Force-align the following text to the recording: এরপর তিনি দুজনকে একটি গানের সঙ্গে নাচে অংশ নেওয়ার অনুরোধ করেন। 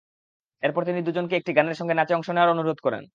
এরপর 0.63 0.81
তিনি 0.85 0.99
দুজনকে 1.01 1.35
একটি 1.37 1.51
গানের 1.53 1.77
সঙ্গে 1.79 1.95
নাচে 1.95 2.13
অংশ 2.15 2.27
নেওয়ার 2.29 2.53
অনুরোধ 2.55 2.77
করেন। 2.83 3.03